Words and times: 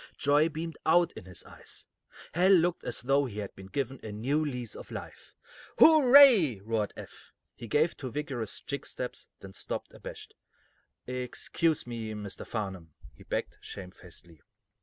Joy 0.17 0.49
beamed 0.49 0.79
out 0.83 1.11
in 1.13 1.25
his 1.25 1.43
eyes. 1.43 1.85
Hal 2.33 2.49
looked 2.49 2.83
as 2.83 3.03
though 3.03 3.25
he 3.25 3.37
had 3.37 3.55
been 3.55 3.67
given 3.67 3.99
a 4.01 4.11
new 4.11 4.43
lease 4.43 4.73
of 4.73 4.89
life. 4.89 5.35
"Hooray!" 5.77 6.59
roared 6.61 6.91
Eph. 6.97 7.31
He 7.55 7.67
gave 7.67 7.95
two 7.95 8.09
vigorous 8.09 8.61
jig 8.61 8.87
steps, 8.87 9.27
then 9.41 9.53
stopped, 9.53 9.93
abashed. 9.93 10.33
"Excuse 11.05 11.85
me, 11.85 12.13
Mr. 12.15 12.47
Farnum," 12.47 12.95
he 13.13 13.21
begged, 13.21 13.59
shamefacedly. 13.61 14.41